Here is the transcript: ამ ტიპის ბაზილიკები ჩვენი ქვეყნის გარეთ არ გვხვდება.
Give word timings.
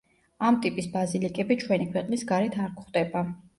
ამ 0.47 0.55
ტიპის 0.63 0.87
ბაზილიკები 0.95 1.59
ჩვენი 1.65 1.87
ქვეყნის 1.93 2.27
გარეთ 2.35 2.61
არ 2.67 2.75
გვხვდება. 2.81 3.27